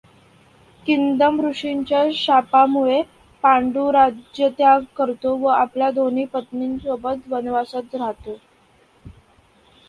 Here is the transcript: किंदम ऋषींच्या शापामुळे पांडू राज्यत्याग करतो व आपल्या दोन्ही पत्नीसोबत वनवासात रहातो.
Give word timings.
किंदम 0.85 1.39
ऋषींच्या 1.41 2.01
शापामुळे 2.13 3.01
पांडू 3.43 3.91
राज्यत्याग 3.93 4.83
करतो 4.97 5.35
व 5.37 5.47
आपल्या 5.49 5.91
दोन्ही 5.91 6.25
पत्नीसोबत 6.33 7.29
वनवासात 7.29 7.95
रहातो. 7.95 8.37